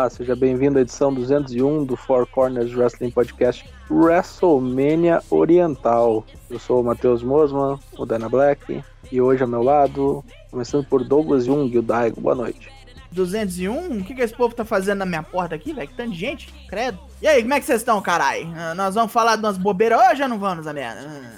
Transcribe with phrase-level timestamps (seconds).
[0.00, 6.24] Olá, seja bem-vindo à edição 201 do Four Corners Wrestling Podcast WrestleMania Oriental.
[6.48, 8.82] Eu sou o Matheus Mosman, o Dana Black,
[9.12, 12.18] e hoje ao meu lado, começando por Douglas Jung e o Daigo.
[12.18, 12.72] Boa noite.
[13.12, 13.98] 201?
[14.00, 15.88] O que, que esse povo tá fazendo na minha porta aqui, velho?
[15.88, 16.98] Que tanto de gente, credo.
[17.20, 18.44] E aí, como é que vocês estão, carai?
[18.44, 21.30] Uh, nós vamos falar de umas bobeiras hoje ou já não vamos, a merda?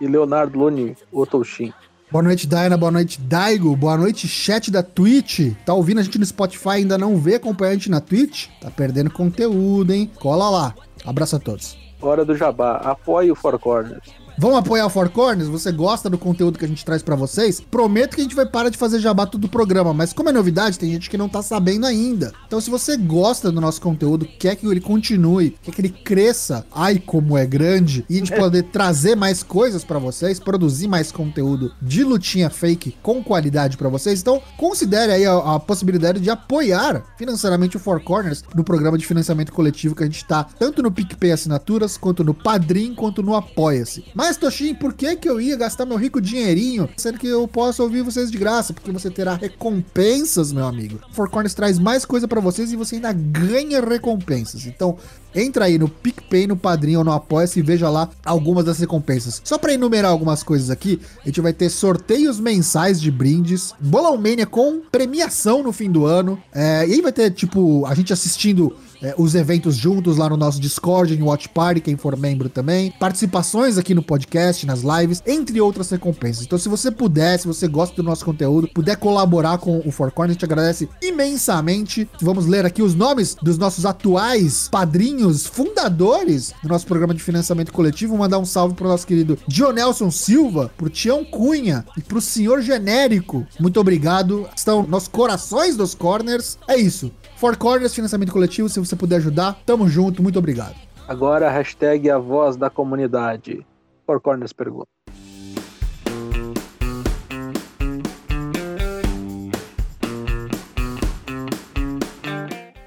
[0.00, 1.72] E Leonardo Lune, o Toshin.
[2.14, 2.76] Boa noite, Daina.
[2.76, 3.74] Boa noite, Daigo.
[3.74, 5.52] Boa noite, chat da Twitch.
[5.66, 8.46] Tá ouvindo a gente no Spotify ainda não vê acompanhar a gente na Twitch?
[8.60, 10.08] Tá perdendo conteúdo, hein?
[10.20, 10.74] Cola lá.
[11.04, 11.76] Abraço a todos.
[12.00, 12.76] Hora do jabá.
[12.76, 14.14] Apoie o Four Corners.
[14.36, 15.48] Vão apoiar o Four Corners?
[15.48, 17.60] Você gosta do conteúdo que a gente traz para vocês?
[17.60, 20.32] Prometo que a gente vai parar de fazer jabá tudo do programa, mas como é
[20.32, 22.32] novidade, tem gente que não tá sabendo ainda.
[22.46, 26.66] Então, se você gosta do nosso conteúdo, quer que ele continue, quer que ele cresça,
[26.72, 31.12] ai como é grande, e a gente poder trazer mais coisas para vocês, produzir mais
[31.12, 36.30] conteúdo de lutinha fake com qualidade para vocês, então considere aí a, a, possibilidade de
[36.30, 40.82] apoiar financeiramente o Four Corners no programa de financiamento coletivo que a gente tá tanto
[40.82, 44.04] no PicPay Assinaturas, quanto no Padrim, quanto no Apoia-se.
[44.14, 47.82] Mas, Toshin, por que, que eu ia gastar meu rico dinheirinho, sendo que eu posso
[47.82, 48.72] ouvir vocês de graça?
[48.72, 50.98] Porque você terá recompensas, meu amigo.
[51.12, 54.66] Four Corners traz mais coisa para vocês e você ainda ganha recompensas.
[54.66, 54.96] Então,
[55.34, 59.42] entra aí no PicPay, no Padrinho ou no Apoia-se e veja lá algumas das recompensas.
[59.44, 64.16] Só para enumerar algumas coisas aqui, a gente vai ter sorteios mensais de brindes, Bolão
[64.16, 68.12] Mania com premiação no fim do ano, é, e aí vai ter, tipo, a gente
[68.12, 72.48] assistindo é, os eventos juntos lá no nosso Discord, em Watch Party, quem for membro
[72.48, 76.44] também, participações aqui no podcast, nas lives, entre outras recompensas.
[76.44, 80.10] Então, se você puder, se você gosta do nosso conteúdo, puder colaborar com o Four
[80.10, 82.08] Corners, a gente agradece imensamente.
[82.20, 87.72] Vamos ler aqui os nomes dos nossos atuais padrinhos, fundadores do nosso programa de financiamento
[87.72, 88.16] coletivo.
[88.16, 93.46] Mandar um salve pro nosso querido Dionelson Silva, pro Tião Cunha e pro senhor genérico.
[93.60, 94.48] Muito obrigado.
[94.56, 96.56] Estão nos corações dos corners.
[96.66, 97.12] É isso.
[97.44, 100.76] Four Corners, financiamento coletivo, se você puder ajudar, tamo junto, muito obrigado.
[101.06, 103.66] Agora a hashtag a voz da comunidade.
[104.06, 104.86] Four Corners pergunta.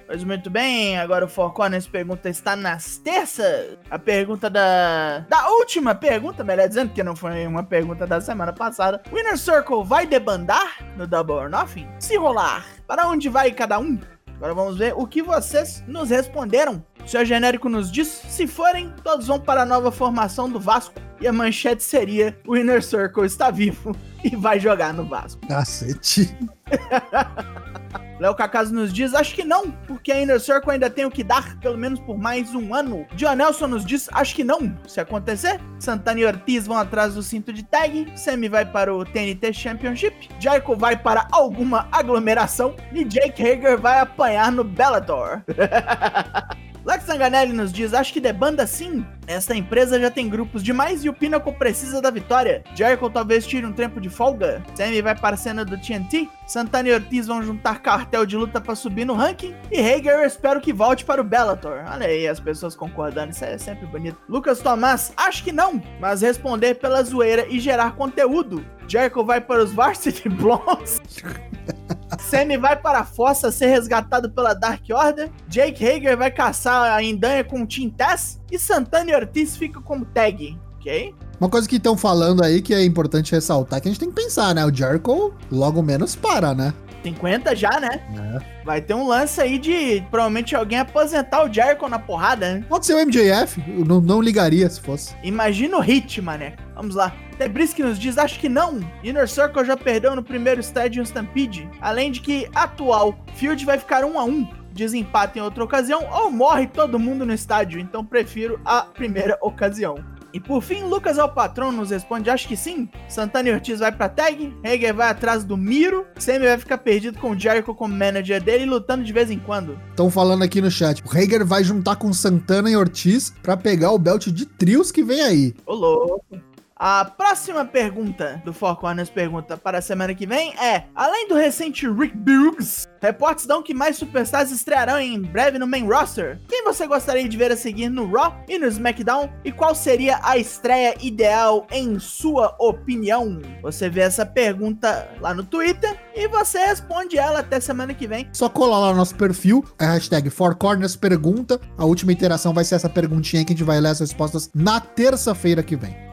[0.08, 3.78] Pois muito bem, agora o Four Corners pergunta está nas terças.
[3.92, 5.20] A pergunta da.
[5.30, 9.04] Da última pergunta, melhor dizendo, que não foi uma pergunta da semana passada.
[9.14, 11.88] Winner Circle vai debandar no Double or Nothing?
[12.00, 14.00] Se rolar, para onde vai cada um?
[14.38, 16.84] Agora vamos ver o que vocês nos responderam.
[17.04, 20.96] O seu genérico nos diz: se forem, todos vão para a nova formação do Vasco.
[21.20, 25.46] E a manchete seria: o Inner Circle está vivo e vai jogar no Vasco.
[25.48, 26.36] Cacete.
[28.20, 31.24] Léo Cacaso nos diz, acho que não, porque a Inner Circle ainda tem o que
[31.24, 33.06] dar, pelo menos por mais um ano.
[33.16, 35.60] John Nelson nos diz, acho que não, se acontecer.
[35.80, 40.30] Santana e Ortiz vão atrás do cinto de tag, Sammy vai para o TNT Championship,
[40.40, 45.44] Jericho vai para alguma aglomeração e Jake Hager vai apanhar no Bellator.
[46.88, 49.06] Lex Zanganelli nos diz: Acho que debanda sim.
[49.28, 52.64] Esta empresa já tem grupos demais e o Pinnacle precisa da vitória.
[52.74, 54.64] Jericho talvez tire um tempo de folga.
[54.74, 56.30] Sammy vai para a cena do TNT.
[56.48, 59.54] Santana e Ortiz vão juntar cartel de luta para subir no ranking.
[59.70, 61.84] E Hager espero que volte para o Bellator.
[61.92, 64.18] Olha aí, as pessoas concordando, isso é sempre bonito.
[64.30, 68.66] Lucas Tomás, acho que não, mas responder pela zoeira e gerar conteúdo.
[68.88, 71.02] Jericho vai para os Varsity Blondes.
[72.20, 75.30] Sammy vai para a fossa ser resgatado pela Dark Order.
[75.48, 78.40] Jake Hager vai caçar a Indanha com o Team Tess.
[78.52, 81.14] E Santana e Ortiz ficam como tag, ok?
[81.40, 84.16] Uma coisa que estão falando aí que é importante ressaltar que a gente tem que
[84.16, 84.66] pensar, né?
[84.66, 86.74] O Jericho logo menos para, né?
[87.04, 88.02] 50 já, né?
[88.18, 88.66] É.
[88.66, 92.66] Vai ter um lance aí de provavelmente alguém aposentar o Jericho na porrada, né?
[92.68, 95.16] Pode ser o MJF, eu não, não ligaria se fosse.
[95.24, 96.56] Imagina o hit, mané.
[96.76, 97.14] Vamos lá.
[97.38, 98.80] Debrisky nos diz, acho que não.
[99.04, 101.70] Inner Circle já perdeu no primeiro Stadium Stampede.
[101.80, 104.48] Além de que, atual, Field vai ficar um a um.
[104.74, 107.80] Desempate em outra ocasião ou morre todo mundo no estádio.
[107.80, 109.96] Então prefiro a primeira ocasião.
[110.38, 112.88] E por fim, Lucas ao patrão nos responde: acho que sim.
[113.10, 117.18] Santana e Ortiz vai pra tag, Hager vai atrás do Miro, Sammy vai ficar perdido
[117.18, 119.80] com o Jericho como manager dele lutando de vez em quando.
[119.90, 123.90] Estão falando aqui no chat: o Hager vai juntar com Santana e Ortiz para pegar
[123.90, 125.56] o belt de trios que vem aí.
[125.66, 126.47] Ô louco.
[126.80, 131.34] A próxima pergunta do Four Corners pergunta para a semana que vem é: além do
[131.34, 136.40] recente Rick Boogs, reportes dão que mais superstars estrearão em breve no main roster.
[136.48, 139.28] Quem você gostaria de ver a seguir no Raw e no SmackDown?
[139.44, 143.42] E qual seria a estreia ideal em sua opinião?
[143.64, 148.30] Você vê essa pergunta lá no Twitter e você responde ela até semana que vem.
[148.32, 151.60] Só colar lá no nosso perfil, é a hashtag Four Corners Pergunta.
[151.76, 154.80] A última interação vai ser essa perguntinha que a gente vai ler as respostas na
[154.80, 156.07] terça-feira que vem.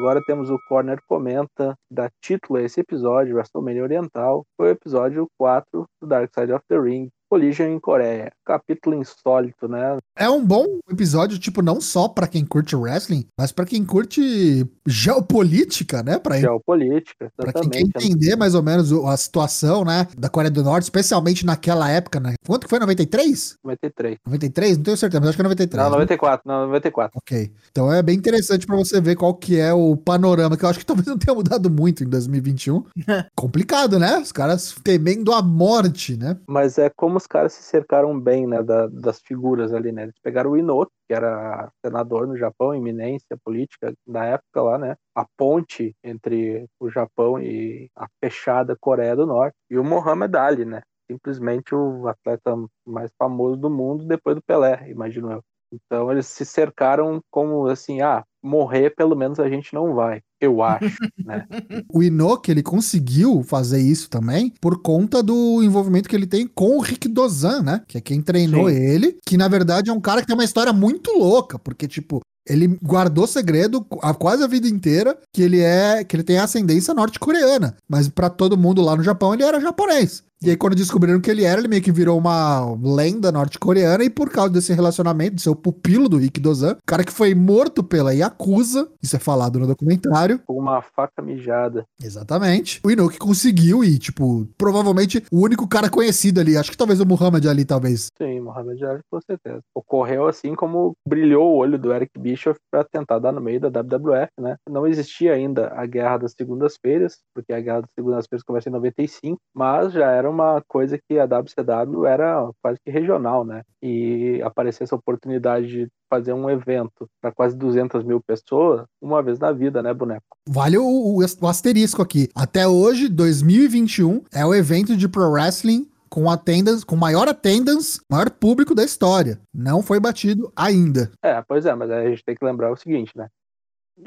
[0.00, 4.46] Agora temos o Corner Comenta, dá título a esse episódio, WrestleMania Oriental.
[4.56, 8.32] Foi o episódio 4 do Dark Side of the Ring, Collision em Coreia.
[8.44, 9.96] Capítulo insólito, né?
[10.18, 14.66] É um bom episódio, tipo, não só pra quem curte wrestling, mas pra quem curte
[14.84, 16.18] geopolítica, né?
[16.18, 18.12] Pra, Geopolítica, pra quem quer exatamente.
[18.12, 20.08] entender mais ou menos a situação, né?
[20.18, 22.34] Da Coreia do Norte, especialmente naquela época, né?
[22.44, 22.80] Quanto que foi?
[22.80, 23.56] 93?
[23.62, 24.18] 93.
[24.26, 24.76] 93?
[24.76, 25.82] Não tenho certeza, mas acho que é 93.
[25.84, 25.96] Não, né?
[25.96, 26.42] 94.
[26.44, 27.12] Não, 94.
[27.16, 27.52] Ok.
[27.70, 30.80] Então é bem interessante pra você ver qual que é o panorama, que eu acho
[30.80, 32.82] que talvez não tenha mudado muito em 2021.
[33.36, 34.18] Complicado, né?
[34.18, 36.36] Os caras temendo a morte, né?
[36.48, 40.04] Mas é como os caras se cercaram bem, né, da- das figuras ali, né?
[40.04, 44.96] Eles pegaram o Inoki, que era senador no Japão, eminência política da época lá, né?
[45.14, 49.54] A ponte entre o Japão e a fechada Coreia do Norte.
[49.70, 50.82] E o Muhammad Ali, né?
[51.10, 52.54] Simplesmente o atleta
[52.86, 55.42] mais famoso do mundo depois do Pelé, imagino eu.
[55.72, 60.62] Então eles se cercaram como assim, ah, morrer pelo menos a gente não vai, eu
[60.62, 60.80] acho,
[61.24, 61.46] né?
[61.92, 66.76] O Inoki, ele conseguiu fazer isso também por conta do envolvimento que ele tem com
[66.76, 67.82] o Rick Dozan, né?
[67.86, 68.76] Que é quem treinou Sim.
[68.76, 72.20] ele, que na verdade é um cara que tem uma história muito louca, porque tipo,
[72.48, 76.94] ele guardou segredo a quase a vida inteira que ele é que ele tem ascendência
[76.94, 80.24] norte-coreana, mas pra todo mundo lá no Japão ele era japonês.
[80.42, 84.08] E aí, quando descobriram que ele era, ele meio que virou uma lenda norte-coreana, e
[84.08, 87.34] por causa desse relacionamento, de ser o pupilo do Rick Dozan, o cara que foi
[87.34, 91.84] morto pela Yakuza, isso é falado no documentário, uma faca mijada.
[92.02, 92.80] Exatamente.
[92.82, 97.06] O Inoki conseguiu e, tipo, provavelmente o único cara conhecido ali, acho que talvez o
[97.06, 98.08] Muhammad ali, talvez.
[98.16, 99.60] Sim, Mohamed Ali, com certeza.
[99.74, 103.68] Ocorreu assim como brilhou o olho do Eric Bischoff para tentar dar no meio da
[103.68, 104.56] WWF, né?
[104.68, 109.38] Não existia ainda a Guerra das Segundas-Feiras, porque a Guerra das Segundas-Feiras começa em 95,
[109.54, 113.62] mas já era uma coisa que a WCW era quase que regional, né?
[113.82, 119.38] E aparecer essa oportunidade de fazer um evento para quase 200 mil pessoas, uma vez
[119.38, 120.22] na vida, né, boneco?
[120.48, 122.28] Vale o, o- o asterisco aqui.
[122.34, 128.28] Até hoje, 2021, é o evento de pro wrestling com attendance, com maior attendance, maior
[128.30, 129.38] público da história.
[129.54, 131.10] Não foi batido ainda.
[131.22, 133.28] É, pois é, mas a gente tem que lembrar o seguinte, né?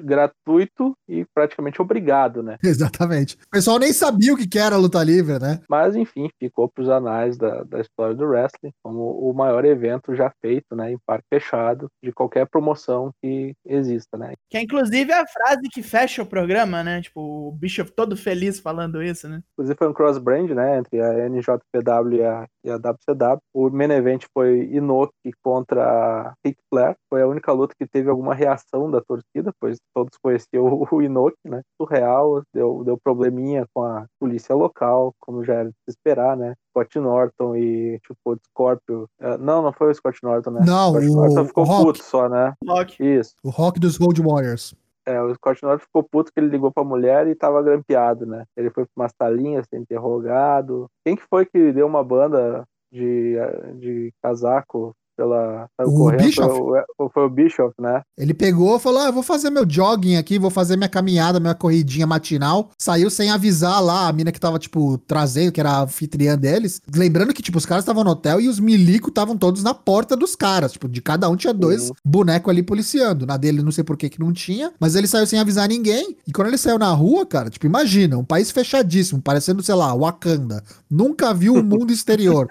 [0.02, 2.58] Gratuito e praticamente obrigado, né?
[2.64, 3.36] Exatamente.
[3.36, 5.60] O pessoal nem sabia o que era luta livre, né?
[5.70, 10.16] Mas, enfim, ficou para os anais da, da história do wrestling como o maior evento
[10.16, 14.34] já feito, né, em parque fechado, de qualquer promoção que exista, né?
[14.50, 17.02] Que é inclusive a frase que fecha o programa, né?
[17.02, 19.42] Tipo, o Bishop todo feliz falando isso, né?
[19.54, 23.40] Inclusive foi um cross-brand, né, entre a NJPW e a, e a WCW.
[23.54, 26.96] O main event foi Inoki contra Ric Flair.
[27.10, 31.38] Foi a única luta que teve alguma reação da torcida, pois todos conheciam o, Inoki,
[31.46, 31.62] né?
[31.82, 36.54] Surreal, deu, deu probleminha com a polícia local, como já era de se esperar, né?
[36.72, 39.08] Scott Norton e, tipo, o Scorpio.
[39.20, 40.62] eh, não, não foi o Scott Norton, né?
[40.66, 41.86] Não, Scott o- Norton ficou o Rock.
[41.86, 42.54] puto só, né?
[42.68, 43.04] Rock.
[43.04, 43.34] Isso.
[43.44, 44.74] O rock dos Road Warriors.
[45.06, 48.46] É, o Scott Norton ficou puto que ele ligou pra mulher e tava grampeado, né?
[48.56, 50.88] Ele foi pra uma salinha ser interrogado.
[51.06, 53.36] Quem que foi que deu uma banda de,
[53.80, 55.68] de casaco pela.
[55.82, 56.24] O correndo?
[56.24, 56.58] Bischoff?
[56.58, 58.02] Foi o, foi o Bischoff, né?
[58.18, 61.40] Ele pegou e falou: ah, eu vou fazer meu jogging aqui, vou fazer minha caminhada,
[61.40, 62.70] minha corridinha matinal.
[62.78, 66.82] Saiu sem avisar lá a mina que tava, tipo, trazendo, que era a anfitriã deles.
[66.94, 70.16] Lembrando que, tipo, os caras estavam no hotel e os milico estavam todos na porta
[70.16, 70.74] dos caras.
[70.74, 71.96] Tipo, de cada um tinha dois Uhum.
[72.06, 73.26] bonecos ali policiando.
[73.26, 74.72] Na dele, não sei por que que não tinha.
[74.80, 76.16] Mas ele saiu sem avisar ninguém.
[76.28, 79.94] E quando ele saiu na rua, cara, tipo, imagina, um país fechadíssimo, parecendo, sei lá,
[79.96, 80.64] Wakanda.
[80.90, 82.48] Nunca viu o mundo exterior.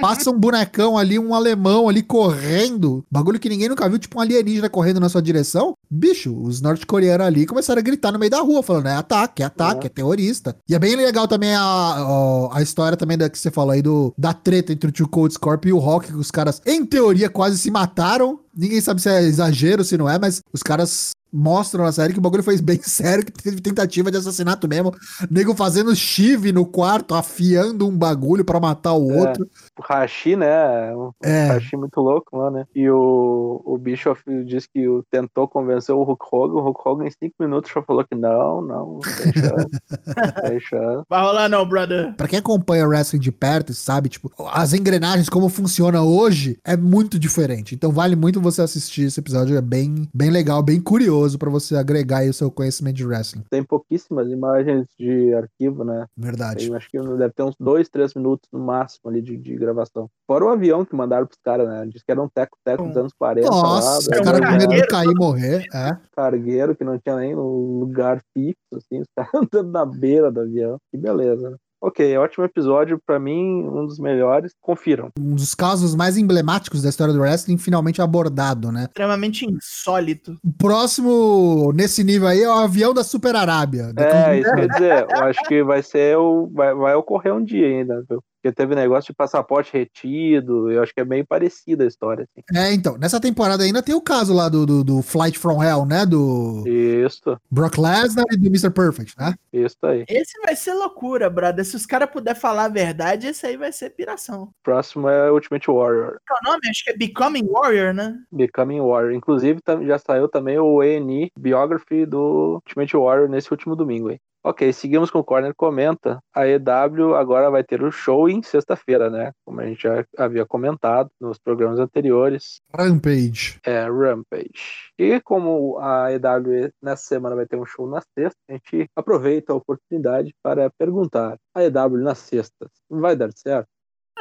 [0.00, 3.04] Passa um bonecão ali, um alemão ali correndo.
[3.10, 5.74] Bagulho que ninguém nunca viu, tipo um alienígena correndo na sua direção.
[5.90, 9.46] Bicho, os norte-coreanos ali começaram a gritar no meio da rua, falando: é ataque, é
[9.46, 10.56] ataque, é, terrorista.
[10.66, 13.82] E é bem legal também a, a, a história também da que você falou aí
[13.82, 16.86] do, da treta entre o Tio Cold Scorpio e o Rock, que os caras, em
[16.86, 18.40] teoria, quase se mataram.
[18.56, 22.18] Ninguém sabe se é exagero, se não é, mas os caras mostram na série que
[22.18, 24.94] o bagulho foi bem sério, que teve tentativa de assassinato mesmo.
[25.30, 29.20] Nego fazendo chive no quarto, afiando um bagulho pra matar o É.
[29.20, 29.46] outro.
[29.78, 30.94] O Hashi, né?
[30.96, 31.48] Um É.
[31.48, 32.64] Hashi muito louco lá, né?
[32.74, 36.54] E o, o Bischoff disse que o- tentou convencer o Hulk Hogan.
[36.54, 40.42] O Hulk Hogan, em cinco minutos, já falou que não, não, tem chance.
[40.48, 41.04] tem chance.
[41.10, 42.14] Vai rolar não, brother.
[42.16, 46.56] Pra quem acompanha o wrestling de perto e sabe, tipo, as engrenagens, como funciona hoje,
[46.64, 47.74] é muito diferente.
[47.74, 51.76] Então vale muito você assistir esse episódio, é bem, bem legal, bem curioso pra você
[51.76, 53.42] agregar aí o seu conhecimento de wrestling.
[53.50, 56.06] Tem pouquíssimas imagens de arquivo, né?
[56.16, 56.66] Verdade.
[56.66, 60.08] Tem, acho que deve ter uns dois, três minutos no máximo ali de, de gravação.
[60.26, 61.86] Fora o avião que mandaram pros caras, né?
[61.86, 63.98] Diz que era um teco-teco dos anos 40 Nossa, lá.
[63.98, 65.66] os um caras com medo de cair e morrer.
[65.74, 65.96] É.
[66.14, 70.40] cargueiro que não tinha nem um lugar fixo, assim, os caras andando na beira do
[70.40, 70.78] avião.
[70.90, 71.56] Que beleza, né?
[71.80, 74.52] Ok, ótimo episódio, pra mim, um dos melhores.
[74.60, 75.10] Confiram.
[75.18, 78.84] Um dos casos mais emblemáticos da história do wrestling finalmente abordado, né?
[78.84, 80.36] Extremamente insólito.
[80.42, 83.92] O próximo nesse nível aí é o avião da Super Arábia.
[83.96, 86.50] É, isso quer dizer, eu acho que vai ser o.
[86.52, 88.22] Vai, vai ocorrer um dia ainda, viu?
[88.46, 92.24] Porque teve negócio de passaporte retido, eu acho que é bem parecida a história.
[92.24, 92.58] Assim.
[92.58, 95.84] É, então, nessa temporada ainda tem o caso lá do, do, do Flight from Hell,
[95.84, 96.06] né?
[96.06, 98.70] Do Isso, Brock Lesnar e do Mr.
[98.70, 99.34] Perfect, né?
[99.52, 100.04] isso aí.
[100.08, 101.64] Esse vai ser loucura, brother.
[101.64, 104.50] Se os caras puderem falar a verdade, esse aí vai ser piração.
[104.62, 106.18] Próximo é Ultimate Warrior.
[106.26, 106.68] Qual é o nome?
[106.70, 108.16] Acho que é Becoming Warrior, né?
[108.30, 109.12] Becoming Warrior.
[109.12, 114.20] Inclusive, já saiu também o ENI Biography do Ultimate Warrior nesse último domingo aí.
[114.48, 116.20] Ok, seguimos com o Corner Comenta.
[116.32, 119.32] A EW agora vai ter o show em sexta-feira, né?
[119.44, 122.60] Como a gente já havia comentado nos programas anteriores.
[122.72, 123.58] Rampage.
[123.66, 124.92] É, Rampage.
[124.96, 129.52] E como a EW nessa semana vai ter um show na sexta, a gente aproveita
[129.52, 133.66] a oportunidade para perguntar: a EW na sexta vai dar certo?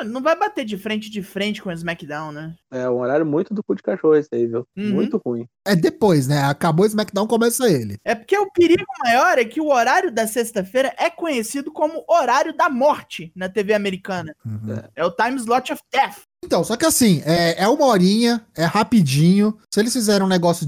[0.03, 2.55] Não vai bater de frente de frente com o SmackDown, né?
[2.71, 4.67] É um horário muito do cu de cachorro esse aí, viu?
[4.75, 4.91] Uhum.
[4.91, 5.47] Muito ruim.
[5.65, 6.43] É depois, né?
[6.43, 7.97] Acabou o SmackDown, começa ele.
[8.03, 12.55] É porque o perigo maior é que o horário da sexta-feira é conhecido como horário
[12.55, 14.35] da morte na TV americana.
[14.45, 14.81] Uhum.
[14.95, 16.23] É o time slot of death.
[16.43, 19.57] Então, só que assim, é, é uma horinha, é rapidinho.
[19.73, 20.67] Se eles fizerem um negócio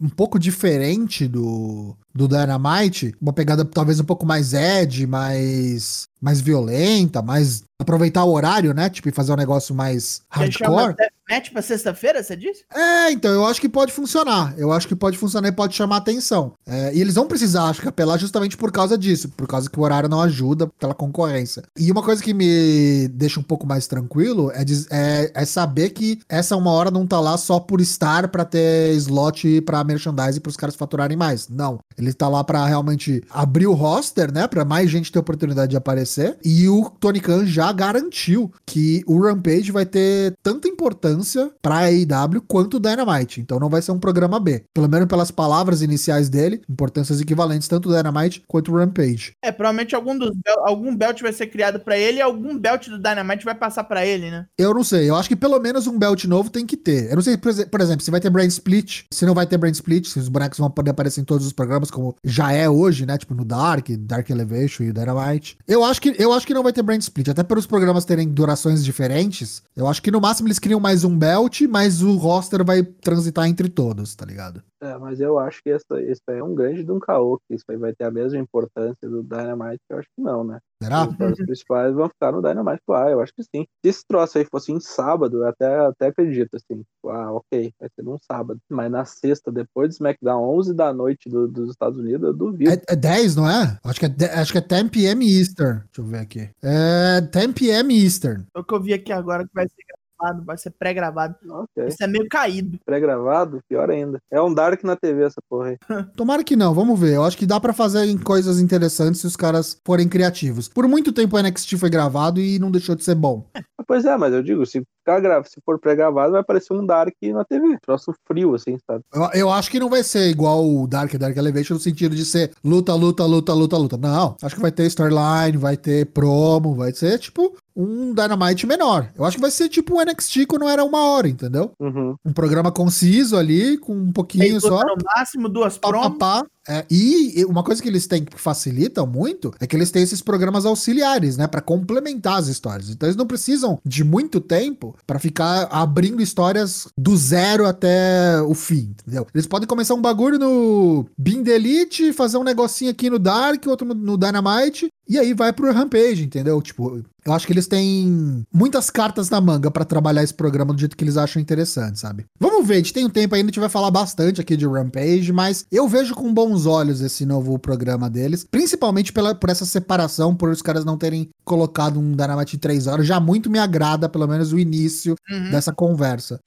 [0.00, 6.40] um pouco diferente do, do Dynamite, uma pegada talvez um pouco mais edge, mais, mais
[6.40, 7.62] violenta, mais.
[7.80, 8.90] aproveitar o horário, né?
[8.90, 10.96] Tipo, e fazer um negócio mais hardcore.
[10.96, 12.64] deathmatch pra sexta-feira, você disse?
[12.74, 14.52] É, então, eu acho que pode funcionar.
[14.58, 16.54] Eu acho que pode funcionar e pode chamar atenção.
[16.66, 19.78] É, e eles vão precisar, acho que, apelar justamente por causa disso, por causa que
[19.78, 21.62] o horário não ajuda pela concorrência.
[21.78, 25.90] E uma coisa que me deixa um pouco mais tranquilo é, diz- é, é saber
[25.90, 30.40] que essa uma hora não tá lá só por estar pra ter slot pra merchandise
[30.40, 31.48] pros caras faturarem mais.
[31.48, 31.78] Não.
[32.08, 34.46] Ele tá lá pra realmente abrir o roster, né?
[34.46, 36.38] Pra mais gente ter oportunidade de aparecer.
[36.44, 42.42] E o Tony Khan já garantiu que o Rampage vai ter tanta importância pra AEW
[42.46, 43.40] quanto o Dynamite.
[43.40, 44.64] Então não vai ser um programa B.
[44.74, 49.32] Pelo menos pelas palavras iniciais dele, importâncias equivalentes tanto o Dynamite quanto o Rampage.
[49.42, 50.30] É, provavelmente algum, dos
[50.64, 54.06] algum belt vai ser criado pra ele e algum belt do Dynamite vai passar pra
[54.06, 54.46] ele, né?
[54.56, 57.10] Eu não sei, eu acho que pelo menos um belt novo tem que ter.
[57.10, 59.74] Eu não sei, por exemplo, se vai ter brand split, se não vai ter brand
[59.74, 63.04] split, se os bonecos vão poder aparecer em todos os programas, como já é hoje,
[63.04, 63.18] né?
[63.18, 65.58] Tipo no Dark, Dark Elevation e Dynamite.
[65.66, 68.28] Eu acho que, eu acho que não vai ter brand split, até pelos programas terem
[68.28, 69.62] durações diferentes.
[69.74, 73.48] Eu acho que no máximo eles criam mais um belt, mas o roster vai transitar
[73.48, 74.62] entre todos, tá ligado?
[74.80, 77.54] É, mas eu acho que essa, isso aí é um grande de um caô, que
[77.54, 80.60] isso aí vai ter a mesma importância do Dynamite, eu acho que não, né?
[80.80, 81.08] Será?
[81.08, 83.66] Os principais vão ficar no Dynamite lá, eu acho que sim.
[83.84, 87.72] Se esse troço aí fosse em sábado, eu até, até acredito, assim, tipo, ah, ok,
[87.80, 88.60] vai ser num sábado.
[88.70, 92.70] Mas na sexta, depois do SmackDown, 11 da noite do- dos Estados Unidos, eu duvido.
[92.70, 93.76] É, é 10, não é?
[93.82, 95.26] Acho que é, de- acho que é 10 p.m.
[95.38, 95.80] Eastern.
[95.80, 96.50] Deixa eu ver aqui.
[96.62, 98.00] É 10 p.m.
[98.04, 98.44] Eastern.
[98.54, 99.82] É o que eu vi aqui agora que vai ser
[100.18, 101.36] gravado, vai ser pré-gravado.
[101.48, 101.86] Ok.
[101.86, 102.78] Isso é meio caído.
[102.84, 104.20] Pré-gravado, pior ainda.
[104.30, 105.78] É um Dark na TV essa porra aí.
[106.16, 107.14] Tomara que não, vamos ver.
[107.14, 110.68] Eu acho que dá pra fazer em coisas interessantes se os caras forem criativos.
[110.68, 113.48] Por muito tempo o NXT foi gravado e não deixou de ser bom.
[113.54, 115.42] Ah, Pois é, mas eu digo, se ficar gra...
[115.44, 117.78] se for pré-gravado, vai aparecer um Dark na TV.
[117.80, 119.02] Troço frio, assim, sabe?
[119.12, 122.24] Eu, eu acho que não vai ser igual o Dark Dark Elevation no sentido de
[122.24, 123.96] ser luta, luta, luta, luta, luta.
[123.96, 129.08] Não, acho que vai ter storyline, vai ter promo, vai ser tipo um Dynamite menor.
[129.16, 131.70] Eu acho que vai ser tipo o NXT quando era uma hora, entendeu?
[131.78, 132.16] Uhum.
[132.24, 134.82] Um programa conciso ali, com um pouquinho só.
[134.82, 136.18] no máximo, duas Pá, promos.
[136.18, 136.44] pá.
[136.68, 140.02] É, e e uma coisa que eles têm que facilitam muito é que eles têm
[140.02, 142.90] esses programas auxiliares, né, Pra complementar as histórias.
[142.90, 148.54] Então eles não precisam de muito tempo pra ficar abrindo histórias do zero até o
[148.54, 149.26] fim, entendeu?
[149.34, 153.86] Eles podem começar um bagulho no Beam Elite, fazer um negocinho aqui no Dark, outro
[153.94, 156.60] no Dynamite e aí vai pro Rampage, entendeu?
[156.60, 160.78] Tipo, eu acho que eles têm muitas cartas na manga pra trabalhar esse programa do
[160.80, 162.24] jeito que eles acham interessante, sabe?
[162.38, 164.66] Vamos ver, a gente tem um tempo ainda, a gente vai falar bastante aqui de
[164.66, 169.64] Rampage, mas eu vejo com bons olhos esse novo programa deles, principalmente pela, por essa
[169.64, 173.58] separação, por os caras não terem colocado um Dynamite em 3 horas, já muito me
[173.58, 175.50] agrada, pelo menos o início Uhum.
[175.50, 176.38] dessa conversa.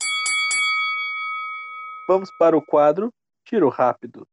[2.07, 3.09] Vamos para o quadro
[3.45, 4.25] Tiro Rápido.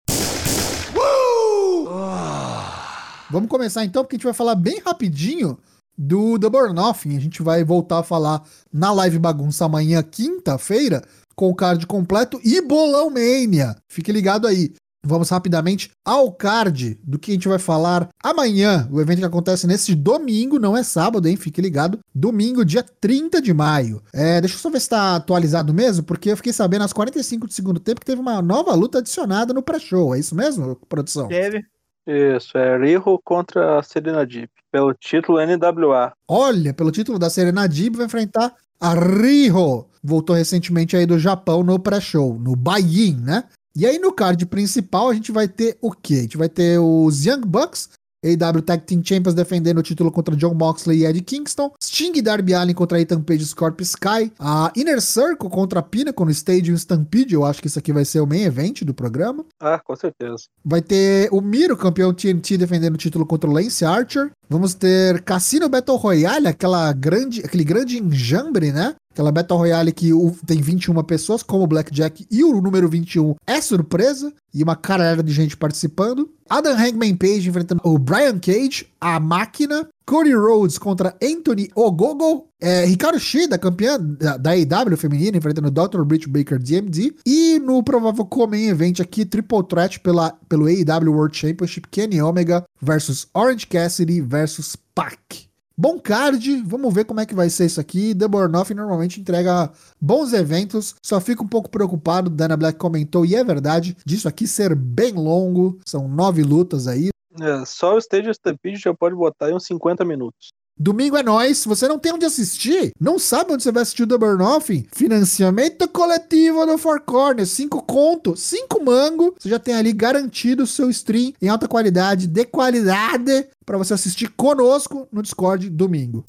[3.30, 5.58] Vamos começar então, porque a gente vai falar bem rapidinho
[5.96, 7.16] do The Burn Nothing.
[7.16, 8.42] A gente vai voltar a falar
[8.72, 11.02] na live bagunça amanhã, quinta-feira,
[11.34, 13.76] com o card completo e Bolão Mania.
[13.88, 14.72] Fique ligado aí.
[15.04, 18.88] Vamos rapidamente ao card do que a gente vai falar amanhã.
[18.90, 21.36] O evento que acontece nesse domingo, não é sábado, hein?
[21.36, 21.98] Fique ligado.
[22.12, 24.02] Domingo, dia 30 de maio.
[24.12, 27.46] É, deixa eu só ver se tá atualizado mesmo, porque eu fiquei sabendo aos 45
[27.46, 30.14] do segundo tempo que teve uma nova luta adicionada no pré-show.
[30.14, 31.28] É isso mesmo, produção?
[31.28, 31.64] Teve.
[32.08, 36.14] Isso, é Riho contra a Serena Deep, pelo título NWA.
[36.26, 39.84] Olha, pelo título da Serena Deep vai enfrentar a Riho.
[40.02, 43.44] Voltou recentemente aí do Japão no pré-show, no Buy-in, né?
[43.76, 46.14] E aí no card principal a gente vai ter o quê?
[46.14, 47.90] A gente vai ter os Young Bucks
[48.24, 51.72] AW Tag Team Champions defendendo o título contra John Moxley e Eddie Kingston.
[51.80, 54.32] Sting e Darby Allin contra Ethan Page e Scorpio Sky.
[54.38, 57.34] A Inner Circle contra a Pinnacle no Stadium Stampede.
[57.34, 59.44] Eu acho que isso aqui vai ser o main event do programa.
[59.60, 60.44] Ah, com certeza.
[60.64, 64.30] Vai ter o Miro, campeão TNT, defendendo o título contra o Lance Archer.
[64.48, 68.94] Vamos ter Cassino Battle Royale, aquela grande, aquele grande enjambre, né?
[69.18, 70.12] Aquela Battle Royale que
[70.46, 75.24] tem 21 pessoas, como o Blackjack, e o número 21 é surpresa, e uma caralhada
[75.24, 76.30] de gente participando.
[76.48, 79.88] Adam Hangman Page enfrentando o Brian Cage, a máquina.
[80.06, 82.46] Cody Rhodes contra Anthony Ogogo.
[82.60, 86.04] É, Ricardo Shida, campeã da, da AEW feminina, enfrentando o Dr.
[86.04, 87.16] Britt Baker DMD.
[87.26, 92.64] E no provável Comem Event aqui, Triple Threat pela, pelo AEW World Championship, Kenny Omega
[92.80, 95.47] versus Orange Cassidy versus Pac.
[95.80, 98.12] Bom card, vamos ver como é que vai ser isso aqui.
[98.12, 99.70] The Bornoff normalmente entrega
[100.00, 104.48] bons eventos, só fico um pouco preocupado, Dana Black comentou, e é verdade, disso aqui
[104.48, 107.10] ser bem longo, são nove lutas aí.
[107.40, 110.48] É, só o Stage Stampede já pode botar em uns 50 minutos.
[110.80, 111.64] Domingo é nós.
[111.64, 114.88] Você não tem onde assistir, não sabe onde você vai assistir o The Burnoff?
[114.94, 117.50] Financiamento coletivo do Four Corners.
[117.50, 119.34] Cinco conto, cinco mango.
[119.36, 123.94] Você já tem ali garantido o seu stream em alta qualidade, de qualidade, para você
[123.94, 126.24] assistir conosco no Discord domingo.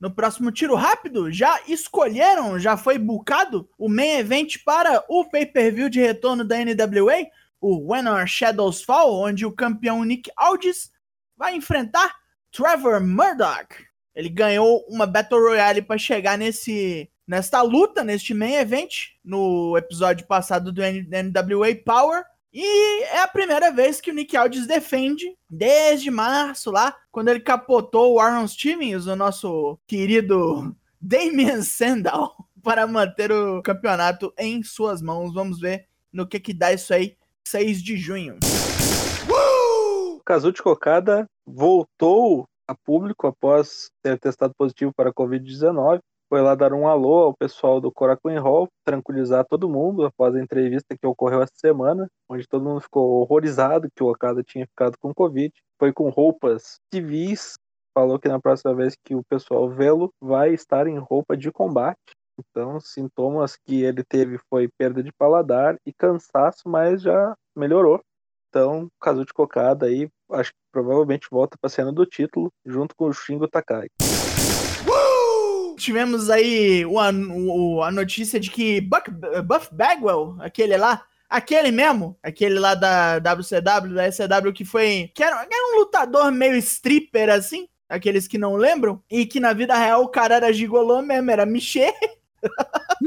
[0.00, 5.90] No próximo tiro rápido, já escolheram, já foi bucado o main event para o pay-per-view
[5.90, 7.26] de retorno da NWA,
[7.60, 10.90] o When Our Shadows Fall, onde o campeão Nick Aldis
[11.36, 12.14] vai enfrentar
[12.56, 13.84] Trevor Murdoch.
[14.14, 20.26] Ele ganhou uma Battle Royale para chegar nesse nesta luta, neste main event, no episódio
[20.26, 22.24] passado do NWA Power.
[22.52, 27.40] E é a primeira vez que o Nick Aldis defende, desde março lá, quando ele
[27.40, 35.02] capotou o Aaron Stevens, o nosso querido Damian Sandow, para manter o campeonato em suas
[35.02, 35.34] mãos.
[35.34, 37.16] Vamos ver no que que dá isso aí,
[37.46, 38.38] 6 de junho.
[40.26, 46.00] Kazuchi Kokada voltou a público após ter testado positivo para a Covid-19.
[46.28, 50.40] Foi lá dar um alô ao pessoal do Korakuen Hall, tranquilizar todo mundo após a
[50.40, 54.98] entrevista que ocorreu essa semana, onde todo mundo ficou horrorizado que o Okada tinha ficado
[54.98, 55.52] com Covid.
[55.78, 57.54] Foi com roupas civis,
[57.96, 62.00] falou que na próxima vez que o pessoal vê-lo vai estar em roupa de combate.
[62.36, 68.00] Então, sintomas que ele teve foi perda de paladar e cansaço, mas já melhorou.
[68.56, 73.04] Então, Kazuchi Kokada aí, acho que provavelmente volta para a cena do título, junto com
[73.04, 73.88] o Shingo Takai.
[75.76, 79.10] Tivemos aí o, o, a notícia de que Buck,
[79.44, 85.10] Buff Bagwell, aquele lá, aquele mesmo, aquele lá da WCW, da SCW, que foi.
[85.14, 89.52] que era, era um lutador meio stripper assim, aqueles que não lembram, e que na
[89.52, 91.92] vida real o cara era gigolô mesmo, era Michê.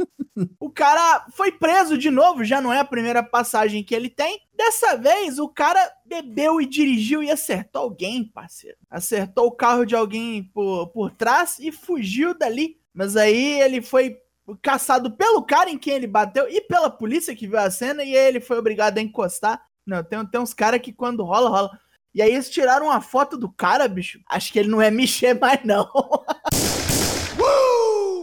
[0.59, 4.41] o cara foi preso de novo, já não é a primeira passagem que ele tem.
[4.55, 8.77] Dessa vez, o cara bebeu e dirigiu e acertou alguém, parceiro.
[8.89, 12.77] Acertou o carro de alguém por, por trás e fugiu dali.
[12.93, 14.17] Mas aí ele foi
[14.61, 18.13] caçado pelo cara em quem ele bateu e pela polícia que viu a cena e
[18.13, 19.61] ele foi obrigado a encostar.
[19.85, 21.79] Não, tem, tem uns caras que quando rola, rola.
[22.13, 24.19] E aí eles tiraram uma foto do cara, bicho.
[24.27, 25.87] Acho que ele não é mexer mais, não.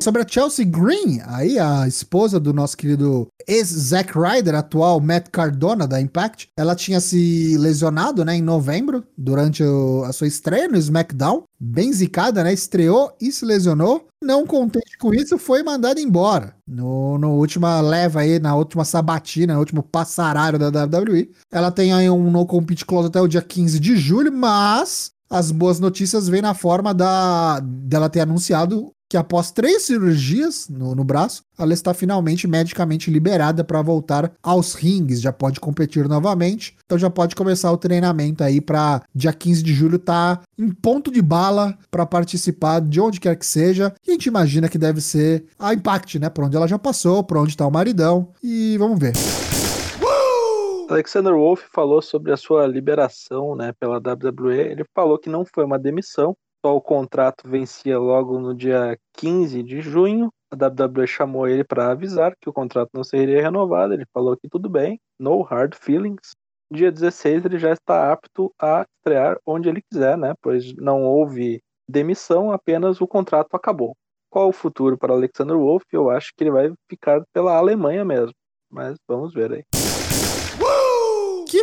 [0.06, 5.84] sobre a Chelsea Green, aí a esposa do nosso querido ex-Zack Ryder, atual Matt Cardona
[5.84, 10.78] da Impact, ela tinha se lesionado, né, em novembro, durante o, a sua estreia no
[10.78, 14.06] SmackDown, bem zicada, né, estreou e se lesionou.
[14.22, 16.54] Não contente com isso, foi mandada embora.
[16.68, 21.32] No, no última leva aí, na última sabatina, no último passarário da WWE.
[21.50, 25.50] Ela tem aí um no compete clause até o dia 15 de julho, mas as
[25.50, 31.04] boas notícias vêm na forma da dela ter anunciado que após três cirurgias no, no
[31.04, 36.98] braço, ela está finalmente medicamente liberada para voltar aos rings, já pode competir novamente, então
[36.98, 41.22] já pode começar o treinamento aí para dia 15 de julho tá em ponto de
[41.22, 43.94] bala para participar de onde quer que seja.
[44.06, 46.28] E a gente imagina que deve ser a Impact, né?
[46.28, 49.12] Por onde ela já passou, por onde tá o maridão e vamos ver.
[50.88, 54.56] Alexander Wolf falou sobre a sua liberação, né, pela WWE.
[54.56, 56.36] Ele falou que não foi uma demissão,
[56.66, 60.33] só o contrato vencia logo no dia 15 de junho.
[60.50, 63.94] A WWE chamou ele para avisar que o contrato não seria renovado.
[63.94, 66.33] Ele falou que tudo bem, no hard feelings.
[66.72, 70.35] Dia 16 ele já está apto a estrear onde ele quiser, né?
[70.42, 73.94] Pois não houve demissão, apenas o contrato acabou.
[74.29, 75.85] Qual o futuro para Alexander Wolf?
[75.92, 78.35] Eu acho que ele vai ficar pela Alemanha mesmo.
[78.68, 79.86] Mas vamos ver aí.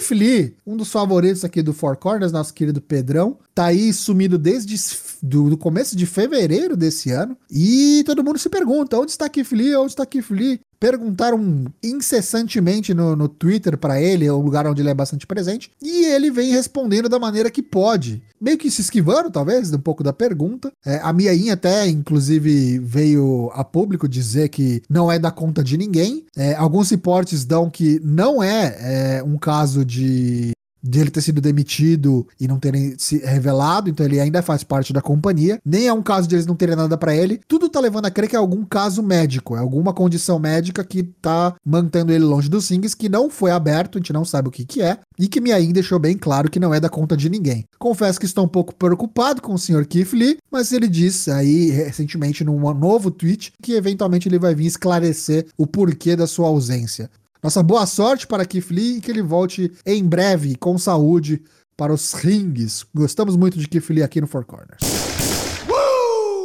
[0.04, 4.38] Keith Lee, um dos favoritos aqui do Four Corners, nosso querido Pedrão, tá aí sumido
[4.38, 4.76] desde
[5.22, 7.38] do, do, começo de fevereiro desse ano.
[7.50, 9.76] E todo mundo se pergunta: onde está Keith Lee?
[9.76, 10.60] Onde está Keith Lee?
[10.84, 15.72] Perguntaram incessantemente no, no Twitter para ele, é um lugar onde ele é bastante presente,
[15.82, 18.22] e ele vem respondendo da maneira que pode.
[18.40, 20.74] Meio que se esquivando, talvez, um pouco da pergunta.
[20.86, 25.78] É, a Miainha até, inclusive, veio a público dizer que não é da conta de
[25.78, 26.26] ninguém.
[26.36, 30.52] É, alguns reportes dão que não é, é um caso de
[30.84, 34.92] de ele ter sido demitido e não terem se revelado, então ele ainda faz parte
[34.92, 35.60] da companhia.
[35.66, 37.40] Nem é um caso de eles não terem nada para ele.
[37.48, 41.04] Tudo tá levando a crer que é algum caso médico, é alguma condição médica que
[41.04, 44.52] tá mantendo ele longe dos Sings, que não foi aberto, a gente não sabe o
[44.52, 47.30] que que é, e que Miain deixou bem claro que não é da conta de
[47.30, 47.66] ninguém.
[47.80, 49.88] Confesso que estou um pouco preocupado com o Sr.
[50.14, 55.46] Lee, mas ele disse aí recentemente num novo tweet que eventualmente ele vai vir esclarecer
[55.58, 57.10] o porquê da sua ausência.
[57.44, 61.44] Nossa boa sorte para Keith Lee e que ele volte em breve com saúde
[61.76, 62.86] para os rings.
[62.96, 64.80] Gostamos muito de Keith Lee aqui no Four Corners.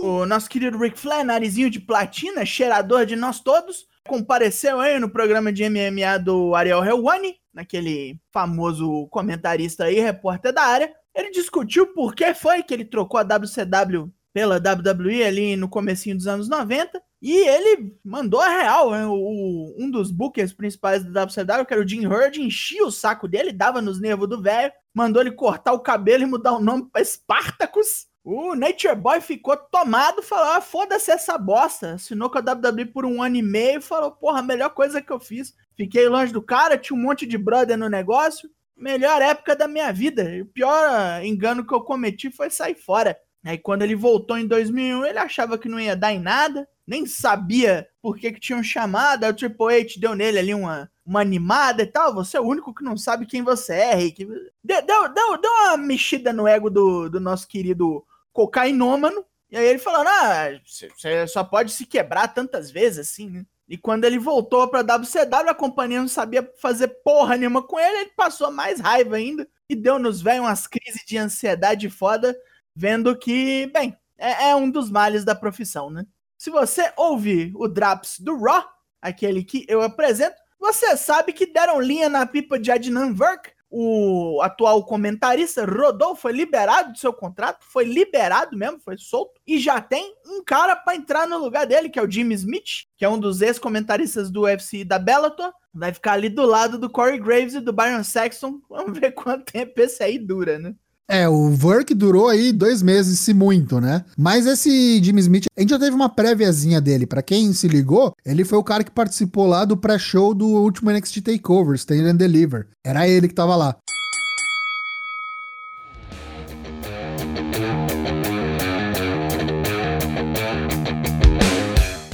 [0.02, 5.08] O nosso querido Rick Flair, narizinho de platina, cheirador de nós todos, compareceu aí no
[5.08, 10.92] programa de MMA do Ariel Helwani, naquele famoso comentarista aí, repórter da área.
[11.14, 16.16] Ele discutiu por que foi que ele trocou a WCW pela WWE ali no comecinho
[16.16, 19.04] dos anos 90 e ele mandou a real, né?
[19.06, 23.26] o, um dos bookers principais da WCW, que era o Jim Hurd, enchia o saco
[23.26, 26.88] dele, dava nos nervos do velho, mandou ele cortar o cabelo e mudar o nome
[26.90, 28.06] para Spartacus.
[28.22, 31.94] O Nature Boy ficou tomado, falou: ah, foda-se essa bosta.
[31.94, 35.10] Assinou com a WWE por um ano e meio, falou: porra, a melhor coisa que
[35.10, 35.54] eu fiz.
[35.74, 38.50] Fiquei longe do cara, tinha um monte de brother no negócio.
[38.76, 40.30] Melhor época da minha vida.
[40.30, 43.18] E o pior engano que eu cometi foi sair fora.
[43.44, 47.04] Aí quando ele voltou em 2001, ele achava que não ia dar em nada nem
[47.04, 51.20] sabia por que, que tinham chamado, aí o Triple H deu nele ali uma, uma
[51.20, 52.14] animada e tal.
[52.14, 54.24] Você é o único que não sabe quem você é, Rick.
[54.64, 59.22] Deu, deu, deu, deu uma mexida no ego do, do nosso querido cocainômano.
[59.50, 63.44] E aí ele falou: ah, você só pode se quebrar tantas vezes assim, né?
[63.68, 67.98] E quando ele voltou pra WCW, a companhia não sabia fazer porra nenhuma com ele,
[67.98, 72.34] ele passou mais raiva ainda e deu nos velhos umas crises de ansiedade foda,
[72.78, 76.06] vendo que, bem, é, é um dos males da profissão, né?
[76.38, 78.64] Se você ouvir o Drops do Raw,
[79.02, 84.40] aquele que eu apresento, você sabe que deram linha na pipa de Adnan Verk, o
[84.42, 89.80] atual comentarista Rodolfo foi liberado do seu contrato, foi liberado mesmo, foi solto, e já
[89.80, 93.08] tem um cara para entrar no lugar dele, que é o Jimmy Smith, que é
[93.08, 97.54] um dos ex-comentaristas do UFC da Bellator, vai ficar ali do lado do Corey Graves
[97.54, 100.76] e do Byron Saxon, vamos ver quanto tempo esse aí dura, né?
[101.10, 104.04] É, o Work durou aí dois meses, se muito, né?
[104.14, 107.06] Mas esse Jimmy Smith, a gente já teve uma préviazinha dele.
[107.06, 110.90] Para quem se ligou, ele foi o cara que participou lá do pré-show do último
[110.90, 112.66] NXT Takeover, Stand and Deliver.
[112.84, 113.74] Era ele que tava lá.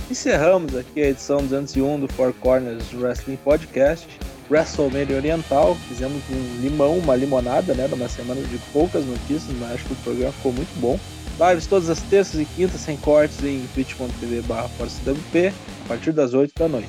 [0.08, 4.06] Encerramos aqui a edição 201 do Four Corners Wrestling Podcast.
[4.50, 5.76] WrestleMania Oriental.
[5.88, 7.86] Fizemos um limão, uma limonada, né?
[7.88, 10.98] Numa semana de poucas notícias, mas acho que o programa ficou muito bom.
[11.38, 16.52] Lives todas as terças e quintas sem cortes em twitch.tv barra a partir das 8
[16.56, 16.88] da noite.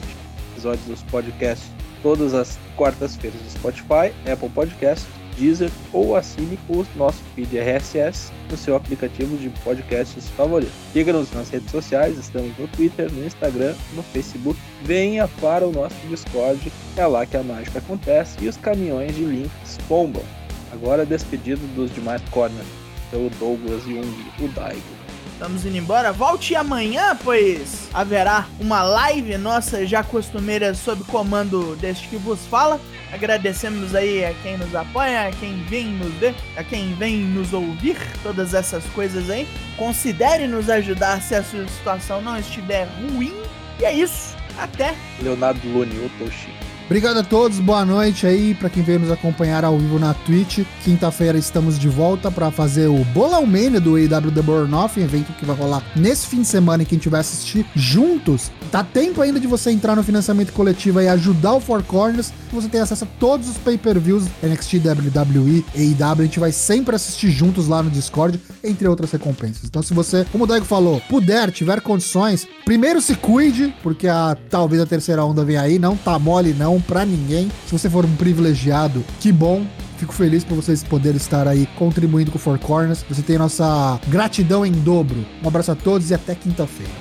[0.53, 7.21] Episódios dos podcasts todas as quartas-feiras no Spotify, Apple Podcasts, Deezer ou assine o nosso
[7.35, 10.71] feed RSS no seu aplicativo de podcasts favorito.
[10.93, 14.59] Siga-nos nas redes sociais, estamos no Twitter, no Instagram, no Facebook.
[14.83, 19.23] Venha para o nosso Discord, é lá que a mágica acontece e os caminhões de
[19.23, 20.23] links bombam.
[20.71, 22.67] Agora despedido dos demais corners,
[23.09, 24.94] pelo Douglas Jung, o Daigo.
[25.35, 26.13] Estamos indo embora.
[26.13, 32.79] Volte amanhã, pois haverá uma live nossa já costumeira sob comando deste que vos fala.
[33.11, 37.51] Agradecemos aí a quem nos apoia, a quem vem nos ver, a quem vem nos
[37.51, 39.45] ouvir, todas essas coisas aí.
[39.75, 43.33] Considere nos ajudar se a sua situação não estiver ruim.
[43.77, 44.37] E é isso.
[44.57, 44.95] Até.
[45.21, 46.47] Leonardo Luni, Otoshi.
[46.85, 50.59] Obrigado a todos, boa noite aí para quem veio nos acompanhar ao vivo na Twitch.
[50.83, 55.45] Quinta-feira estamos de volta para fazer o Bolão Mania do AW The Burnoff, evento que
[55.45, 58.51] vai rolar nesse fim de semana e quem tiver assistir juntos.
[58.71, 62.31] Tá tempo ainda de você entrar no financiamento coletivo e ajudar o Four Corners.
[62.53, 66.21] Você tem acesso a todos os pay-per-views NXT, WWE, AEW.
[66.21, 69.63] A gente vai sempre assistir juntos lá no Discord, entre outras recompensas.
[69.65, 74.37] Então, se você, como o Daigo falou, puder, tiver condições, primeiro se cuide, porque a
[74.49, 77.49] talvez a terceira onda vem aí, não tá mole não não para ninguém.
[77.65, 79.65] Se você for um privilegiado, que bom.
[79.97, 83.05] Fico feliz por vocês poderem estar aí contribuindo com o Four Corners.
[83.09, 85.25] Você tem nossa gratidão em dobro.
[85.41, 86.91] Um abraço a todos e até quinta-feira.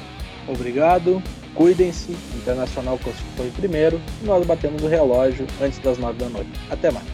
[0.47, 1.21] Obrigado.
[1.55, 2.17] Cuidem-se.
[2.37, 2.99] Internacional
[3.37, 4.01] foi primeiro.
[4.23, 6.51] E nós batemos o relógio antes das nove da noite.
[6.71, 7.07] Até mais.